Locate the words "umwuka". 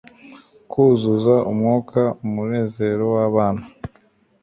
1.51-2.01